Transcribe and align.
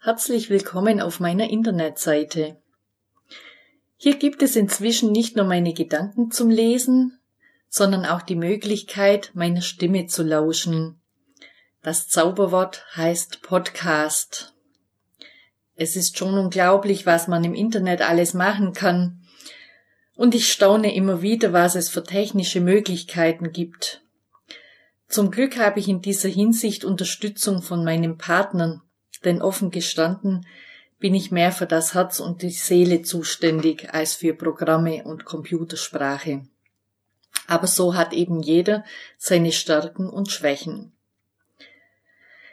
Herzlich 0.00 0.48
willkommen 0.48 1.00
auf 1.00 1.18
meiner 1.18 1.50
Internetseite. 1.50 2.56
Hier 3.96 4.14
gibt 4.16 4.42
es 4.42 4.54
inzwischen 4.54 5.10
nicht 5.10 5.34
nur 5.34 5.44
meine 5.44 5.74
Gedanken 5.74 6.30
zum 6.30 6.50
Lesen, 6.50 7.18
sondern 7.68 8.06
auch 8.06 8.22
die 8.22 8.36
Möglichkeit, 8.36 9.32
meiner 9.34 9.60
Stimme 9.60 10.06
zu 10.06 10.22
lauschen. 10.22 11.00
Das 11.82 12.06
Zauberwort 12.06 12.86
heißt 12.94 13.42
Podcast. 13.42 14.54
Es 15.74 15.96
ist 15.96 16.16
schon 16.16 16.38
unglaublich, 16.38 17.04
was 17.04 17.26
man 17.26 17.42
im 17.42 17.54
Internet 17.54 18.00
alles 18.00 18.34
machen 18.34 18.74
kann. 18.74 19.22
Und 20.14 20.36
ich 20.36 20.52
staune 20.52 20.94
immer 20.94 21.22
wieder, 21.22 21.52
was 21.52 21.74
es 21.74 21.88
für 21.88 22.04
technische 22.04 22.60
Möglichkeiten 22.60 23.50
gibt. 23.50 24.04
Zum 25.08 25.32
Glück 25.32 25.58
habe 25.58 25.80
ich 25.80 25.88
in 25.88 26.02
dieser 26.02 26.28
Hinsicht 26.28 26.84
Unterstützung 26.84 27.62
von 27.62 27.84
meinen 27.84 28.16
Partnern, 28.16 28.82
denn 29.24 29.42
offen 29.42 29.70
gestanden 29.70 30.46
bin 30.98 31.14
ich 31.14 31.30
mehr 31.30 31.52
für 31.52 31.66
das 31.66 31.94
Herz 31.94 32.20
und 32.20 32.42
die 32.42 32.50
Seele 32.50 33.02
zuständig 33.02 33.94
als 33.94 34.14
für 34.14 34.34
Programme 34.34 35.04
und 35.04 35.24
Computersprache. 35.24 36.42
Aber 37.46 37.66
so 37.66 37.94
hat 37.94 38.12
eben 38.12 38.42
jeder 38.42 38.84
seine 39.16 39.52
Stärken 39.52 40.08
und 40.08 40.30
Schwächen. 40.30 40.92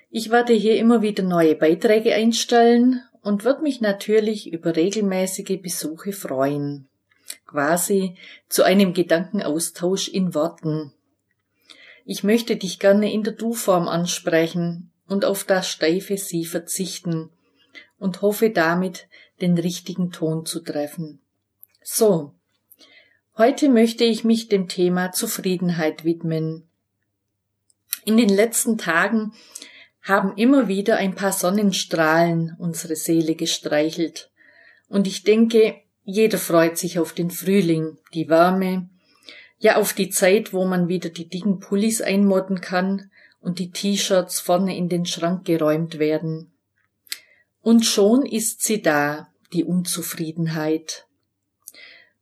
Ich 0.09 0.30
werde 0.30 0.53
hier 0.53 0.77
immer 0.77 1.02
wieder 1.02 1.23
neue 1.23 1.55
Beiträge 1.55 2.13
einstellen 2.13 3.02
und 3.21 3.43
wird 3.43 3.61
mich 3.61 3.81
natürlich 3.81 4.52
über 4.52 4.75
regelmäßige 4.75 5.61
Besuche 5.61 6.13
freuen. 6.13 6.88
Quasi 7.47 8.16
zu 8.47 8.63
einem 8.63 8.93
Gedankenaustausch 8.93 10.08
in 10.08 10.36
Worten. 10.36 10.93
Ich 12.05 12.23
möchte 12.23 12.55
dich 12.55 12.80
gerne 12.80 13.11
in 13.11 13.23
der 13.23 13.33
Du-Form 13.33 13.88
ansprechen, 13.88 14.91
und 15.08 15.25
auf 15.25 15.44
das 15.44 15.70
steife 15.70 16.17
Sie 16.17 16.45
verzichten 16.45 17.30
und 17.98 18.22
hoffe 18.22 18.50
damit, 18.50 19.08
den 19.42 19.58
richtigen 19.58 20.11
Ton 20.11 20.45
zu 20.45 20.61
treffen. 20.61 21.20
So, 21.81 22.34
heute 23.38 23.70
möchte 23.70 24.06
ich 24.06 24.23
mich 24.23 24.48
dem 24.48 24.67
Thema 24.67 25.11
Zufriedenheit 25.11 26.03
widmen. 26.03 26.67
In 28.06 28.17
den 28.17 28.30
letzten 28.30 28.78
Tagen 28.78 29.33
haben 30.02 30.38
immer 30.38 30.67
wieder 30.67 30.98
ein 30.98 31.16
paar 31.16 31.31
Sonnenstrahlen 31.31 32.56
unsere 32.59 32.95
Seele 32.95 33.36
gestreichelt, 33.36 34.31
und 34.88 35.08
ich 35.08 35.23
denke, 35.23 35.81
jeder 36.03 36.38
freut 36.38 36.78
sich 36.78 37.00
auf 37.00 37.14
den 37.14 37.31
Frühling, 37.31 37.98
die 38.14 38.30
Wärme, 38.30 38.88
ja 39.58 39.78
auf 39.78 39.94
die 39.94 40.11
Zeit, 40.11 40.53
wo 40.53 40.66
man 40.66 40.88
wieder 40.88 41.09
die 41.09 41.28
dicken 41.28 41.59
Pullis 41.59 42.02
einmodden 42.02 42.61
kann 42.61 43.09
und 43.45 43.59
die 43.59 43.69
T-Shirts 43.69 44.39
vorne 44.39 44.75
in 44.75 44.89
den 44.89 45.05
Schrank 45.05 45.45
geräumt 45.45 45.99
werden. 45.99 46.51
Und 47.61 47.85
schon 47.85 48.25
ist 48.25 48.63
sie 48.63 48.81
da, 48.81 49.27
die 49.53 49.63
Unzufriedenheit. 49.63 51.05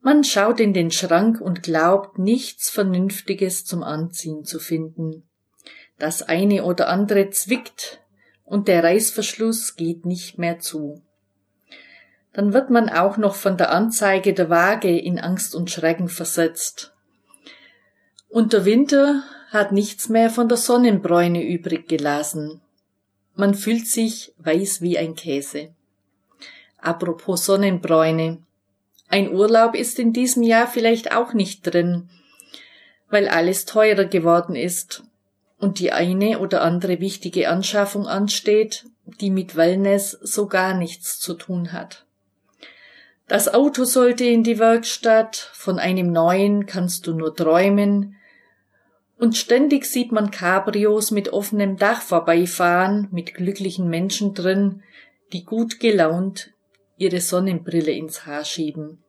Man 0.02 0.26
schaut 0.26 0.60
in 0.60 0.74
den 0.74 0.92
Schrank 0.92 1.40
und 1.40 1.64
glaubt, 1.64 2.20
nichts 2.20 2.70
Vernünftiges 2.70 3.64
zum 3.64 3.84
Anziehen 3.84 4.44
zu 4.44 4.60
finden. 4.60 5.24
Das 5.98 6.24
eine 6.24 6.66
oder 6.66 6.90
andere 6.90 7.30
zwickt 7.30 8.02
und 8.44 8.68
der 8.68 8.84
Reißverschluss 8.84 9.78
geht 9.78 10.06
nicht 10.06 10.38
mehr 10.38 10.60
zu. 10.60 11.02
Dann 12.34 12.52
wird 12.52 12.70
man 12.70 12.90
auch 12.90 13.16
noch 13.16 13.36
von 13.36 13.56
der 13.56 13.72
Anzeige 13.72 14.34
der 14.34 14.50
Waage 14.50 15.00
in 15.00 15.20
Angst 15.20 15.56
und 15.56 15.72
Schrecken 15.72 16.10
versetzt. 16.10 16.94
Und 18.28 18.52
der 18.52 18.66
Winter 18.66 19.24
hat 19.54 19.72
nichts 19.72 20.10
mehr 20.10 20.32
von 20.32 20.50
der 20.50 20.58
Sonnenbräune 20.58 21.44
übrig 21.44 21.88
gelassen. 21.88 22.60
Man 23.36 23.54
fühlt 23.54 23.88
sich 23.88 24.34
weiß 24.40 24.82
wie 24.82 24.98
ein 24.98 25.16
Käse. 25.16 25.70
Apropos 26.80 27.46
Sonnenbräune. 27.46 28.40
Ein 29.08 29.32
Urlaub 29.34 29.76
ist 29.76 30.00
in 30.00 30.12
diesem 30.12 30.42
Jahr 30.42 30.68
vielleicht 30.68 31.16
auch 31.16 31.34
nicht 31.34 31.62
drin, 31.62 32.10
weil 33.10 33.28
alles 33.28 33.66
teurer 33.66 34.06
geworden 34.06 34.56
ist 34.56 35.04
und 35.60 35.80
die 35.80 35.92
eine 35.92 36.40
oder 36.40 36.64
andere 36.64 37.00
wichtige 37.00 37.50
Anschaffung 37.50 38.08
ansteht, 38.08 38.86
die 39.22 39.30
mit 39.30 39.56
Wellness 39.56 40.12
so 40.12 40.48
gar 40.48 40.74
nichts 40.74 41.20
zu 41.20 41.36
tun 41.36 41.72
hat. 41.72 42.06
Das 43.28 43.54
Auto 43.54 43.86
sollte 43.86 44.26
in 44.26 44.44
die 44.44 44.60
Werkstatt, 44.60 45.36
von 45.54 45.80
einem 45.80 46.12
neuen 46.12 46.66
kannst 46.66 47.08
du 47.08 47.14
nur 47.14 47.36
träumen, 47.36 48.16
und 49.18 49.38
ständig 49.38 49.86
sieht 49.86 50.12
man 50.12 50.32
Cabrios 50.32 51.12
mit 51.12 51.32
offenem 51.32 51.78
Dach 51.78 52.02
vorbeifahren, 52.02 53.08
mit 53.12 53.34
glücklichen 53.34 53.90
Menschen 53.90 54.34
drin, 54.34 54.84
die 55.32 55.44
gut 55.44 55.80
gelaunt 55.80 56.52
ihre 56.98 57.22
Sonnenbrille 57.22 57.92
ins 57.92 58.26
Haar 58.26 58.46
schieben. 58.46 59.04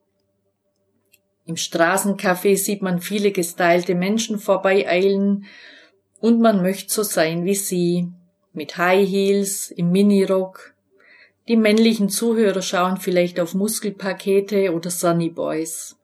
Im 1.47 1.57
Straßencafé 1.57 2.57
sieht 2.57 2.81
man 2.81 3.01
viele 3.01 3.31
gestylte 3.31 3.95
Menschen 3.95 4.39
vorbeieilen 4.39 5.45
und 6.21 6.41
man 6.41 6.63
möchte 6.63 6.93
so 6.93 7.03
sein 7.03 7.45
wie 7.45 7.55
sie, 7.55 8.09
mit 8.55 8.79
High 8.79 9.07
Heels, 9.07 9.71
im 9.71 9.91
Minirock. 9.91 10.75
Die 11.49 11.57
männlichen 11.57 12.09
Zuhörer 12.09 12.63
schauen 12.63 12.97
vielleicht 12.97 13.39
auf 13.39 13.53
Muskelpakete 13.53 14.73
oder 14.73 14.89
Sunny 14.89 15.29
Boys. 15.29 15.97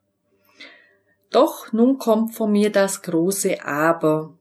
Doch 1.30 1.72
nun 1.72 1.98
kommt 1.98 2.34
von 2.34 2.52
mir 2.52 2.70
das 2.70 3.02
große 3.02 3.64
Aber. 3.64 4.36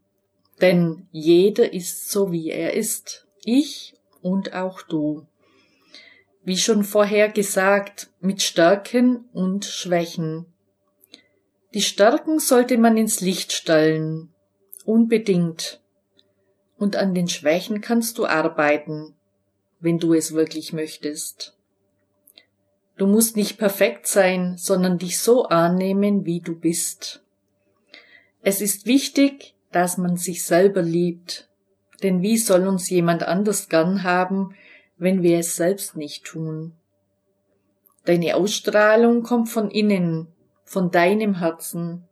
Denn 0.60 1.08
jeder 1.12 1.72
ist 1.72 2.10
so, 2.10 2.32
wie 2.32 2.50
er 2.50 2.74
ist. 2.74 3.28
Ich 3.46 3.94
und 4.22 4.54
auch 4.54 4.82
du. 4.82 5.26
Wie 6.44 6.58
schon 6.58 6.84
vorher 6.84 7.30
gesagt, 7.30 8.10
mit 8.20 8.42
Stärken 8.42 9.30
und 9.34 9.66
Schwächen. 9.66 10.48
Die 11.74 11.82
Stärken 11.82 12.40
sollte 12.40 12.78
man 12.78 12.98
ins 12.98 13.22
Licht 13.22 13.52
stellen. 13.54 14.34
Unbedingt. 14.84 15.82
Und 16.78 16.96
an 16.96 17.14
den 17.14 17.28
Schwächen 17.28 17.82
kannst 17.82 18.18
du 18.18 18.26
arbeiten, 18.26 19.16
wenn 19.80 20.00
du 20.00 20.14
es 20.14 20.34
wirklich 20.34 20.74
möchtest. 20.74 21.59
Du 23.00 23.08
musst 23.08 23.38
nicht 23.38 23.58
perfekt 23.58 24.08
sein, 24.08 24.58
sondern 24.58 24.98
dich 24.98 25.20
so 25.20 25.46
annehmen, 25.46 26.26
wie 26.26 26.42
du 26.42 26.54
bist. 26.54 27.24
Es 28.42 28.60
ist 28.60 28.88
wichtig, 28.88 29.56
dass 29.72 29.98
man 29.98 30.18
sich 30.18 30.44
selber 30.44 30.82
liebt, 30.82 31.48
denn 32.04 32.22
wie 32.22 32.38
soll 32.38 32.68
uns 32.68 32.90
jemand 32.90 33.24
anders 33.24 33.70
gern 33.70 34.04
haben, 34.04 34.54
wenn 34.98 35.24
wir 35.24 35.40
es 35.40 35.56
selbst 35.56 35.96
nicht 35.96 36.26
tun? 36.26 36.74
Deine 38.04 38.36
Ausstrahlung 38.36 39.24
kommt 39.24 39.48
von 39.48 39.72
innen, 39.72 40.28
von 40.66 40.92
deinem 40.92 41.40
Herzen. 41.40 42.04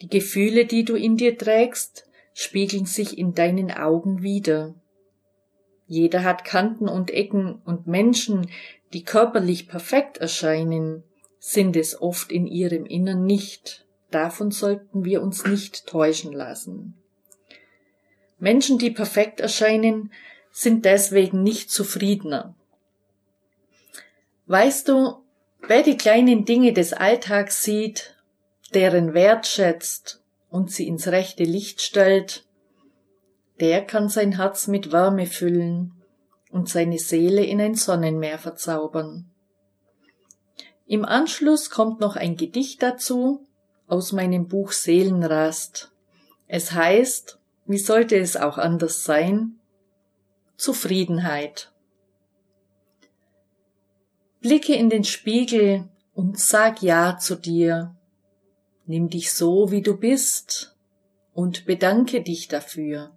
Die 0.00 0.08
Gefühle, 0.08 0.64
die 0.64 0.84
du 0.84 0.96
in 0.96 1.16
dir 1.16 1.38
trägst, 1.38 2.08
spiegeln 2.34 2.86
sich 2.86 3.18
in 3.18 3.34
deinen 3.34 3.70
Augen 3.70 4.24
wider. 4.24 4.74
Jeder 5.86 6.24
hat 6.24 6.44
Kanten 6.44 6.88
und 6.88 7.12
Ecken 7.12 7.62
und 7.64 7.86
Menschen, 7.86 8.48
die 8.92 9.04
körperlich 9.04 9.68
perfekt 9.68 10.18
erscheinen, 10.18 11.02
sind 11.38 11.76
es 11.76 12.00
oft 12.00 12.30
in 12.30 12.46
ihrem 12.46 12.86
Innern 12.86 13.24
nicht. 13.24 13.86
Davon 14.10 14.50
sollten 14.50 15.04
wir 15.04 15.22
uns 15.22 15.46
nicht 15.46 15.86
täuschen 15.86 16.32
lassen. 16.32 16.94
Menschen, 18.38 18.78
die 18.78 18.90
perfekt 18.90 19.40
erscheinen, 19.40 20.12
sind 20.50 20.84
deswegen 20.84 21.42
nicht 21.42 21.70
zufriedener. 21.70 22.54
Weißt 24.46 24.88
du, 24.88 25.22
wer 25.66 25.82
die 25.82 25.96
kleinen 25.96 26.44
Dinge 26.44 26.72
des 26.72 26.92
Alltags 26.92 27.62
sieht, 27.62 28.16
deren 28.74 29.14
Wert 29.14 29.46
schätzt 29.46 30.22
und 30.50 30.70
sie 30.70 30.86
ins 30.86 31.08
rechte 31.08 31.44
Licht 31.44 31.80
stellt, 31.80 32.44
der 33.60 33.82
kann 33.82 34.08
sein 34.08 34.36
Herz 34.36 34.66
mit 34.66 34.92
Wärme 34.92 35.26
füllen 35.26 36.01
und 36.52 36.68
seine 36.68 36.98
Seele 36.98 37.44
in 37.44 37.60
ein 37.60 37.74
Sonnenmeer 37.74 38.38
verzaubern. 38.38 39.28
Im 40.86 41.04
Anschluss 41.04 41.70
kommt 41.70 42.00
noch 42.00 42.14
ein 42.14 42.36
Gedicht 42.36 42.82
dazu 42.82 43.46
aus 43.88 44.12
meinem 44.12 44.46
Buch 44.46 44.72
Seelenrast. 44.72 45.90
Es 46.46 46.72
heißt, 46.72 47.38
wie 47.66 47.78
sollte 47.78 48.16
es 48.18 48.36
auch 48.36 48.58
anders 48.58 49.04
sein? 49.04 49.58
Zufriedenheit. 50.56 51.72
Blicke 54.40 54.74
in 54.74 54.90
den 54.90 55.04
Spiegel 55.04 55.88
und 56.14 56.38
sag 56.38 56.82
Ja 56.82 57.16
zu 57.18 57.36
dir. 57.36 57.96
Nimm 58.84 59.08
dich 59.08 59.32
so, 59.32 59.70
wie 59.70 59.82
du 59.82 59.96
bist 59.96 60.76
und 61.32 61.64
bedanke 61.64 62.20
dich 62.20 62.48
dafür. 62.48 63.16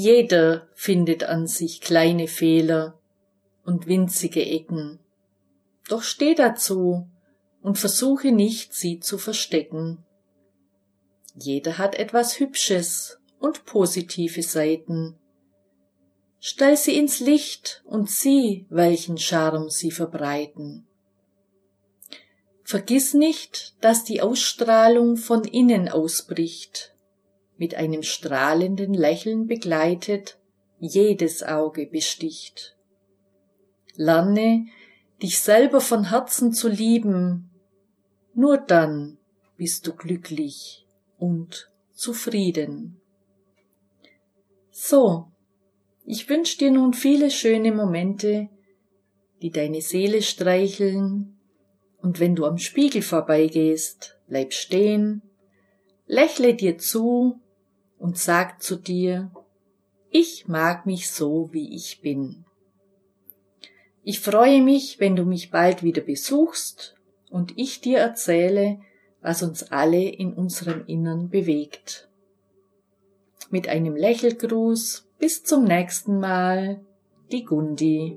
Jeder 0.00 0.68
findet 0.74 1.24
an 1.24 1.48
sich 1.48 1.80
kleine 1.80 2.28
Fehler 2.28 3.00
und 3.64 3.88
winzige 3.88 4.46
Ecken. 4.46 5.00
Doch 5.88 6.04
steh 6.04 6.36
dazu 6.36 7.08
und 7.62 7.78
versuche 7.80 8.30
nicht, 8.30 8.74
sie 8.74 9.00
zu 9.00 9.18
verstecken. 9.18 10.04
Jeder 11.34 11.78
hat 11.78 11.96
etwas 11.96 12.38
Hübsches 12.38 13.18
und 13.40 13.64
positive 13.64 14.44
Seiten. 14.44 15.18
Stell 16.38 16.76
sie 16.76 16.96
ins 16.96 17.18
Licht 17.18 17.82
und 17.84 18.08
sieh, 18.08 18.66
welchen 18.70 19.18
Charme 19.18 19.68
sie 19.68 19.90
verbreiten. 19.90 20.86
Vergiss 22.62 23.14
nicht, 23.14 23.74
dass 23.80 24.04
die 24.04 24.20
Ausstrahlung 24.20 25.16
von 25.16 25.42
innen 25.42 25.88
ausbricht, 25.88 26.94
mit 27.58 27.74
einem 27.74 28.02
strahlenden 28.02 28.94
Lächeln 28.94 29.46
begleitet, 29.46 30.38
jedes 30.78 31.42
Auge 31.42 31.86
besticht. 31.86 32.76
Lerne, 33.96 34.66
dich 35.20 35.40
selber 35.40 35.80
von 35.80 36.08
Herzen 36.10 36.52
zu 36.52 36.68
lieben, 36.68 37.50
nur 38.32 38.58
dann 38.58 39.18
bist 39.56 39.86
du 39.86 39.94
glücklich 39.94 40.86
und 41.18 41.68
zufrieden. 41.92 43.00
So, 44.70 45.26
ich 46.04 46.28
wünsch 46.28 46.56
dir 46.56 46.70
nun 46.70 46.94
viele 46.94 47.32
schöne 47.32 47.72
Momente, 47.72 48.48
die 49.42 49.50
deine 49.50 49.82
Seele 49.82 50.22
streicheln, 50.22 51.34
und 52.00 52.20
wenn 52.20 52.36
du 52.36 52.46
am 52.46 52.58
Spiegel 52.58 53.02
vorbeigehst, 53.02 54.16
bleib 54.28 54.52
stehen, 54.52 55.22
lächle 56.06 56.54
dir 56.54 56.78
zu 56.78 57.40
und 57.98 58.18
sag 58.18 58.62
zu 58.62 58.76
dir, 58.76 59.30
ich 60.10 60.48
mag 60.48 60.86
mich 60.86 61.10
so, 61.10 61.50
wie 61.52 61.74
ich 61.74 62.00
bin. 62.00 62.44
Ich 64.02 64.20
freue 64.20 64.62
mich, 64.62 65.00
wenn 65.00 65.16
du 65.16 65.24
mich 65.24 65.50
bald 65.50 65.82
wieder 65.82 66.00
besuchst 66.00 66.94
und 67.30 67.52
ich 67.58 67.80
dir 67.80 67.98
erzähle, 67.98 68.80
was 69.20 69.42
uns 69.42 69.70
alle 69.70 70.02
in 70.02 70.32
unserem 70.32 70.86
Innern 70.86 71.28
bewegt. 71.28 72.08
Mit 73.50 73.68
einem 73.68 73.96
Lächelgruß 73.96 75.08
bis 75.18 75.44
zum 75.44 75.64
nächsten 75.64 76.20
Mal, 76.20 76.80
die 77.30 77.44
Gundi. 77.44 78.16